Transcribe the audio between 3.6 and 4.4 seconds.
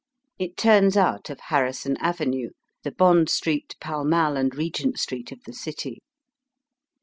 Pall Mall,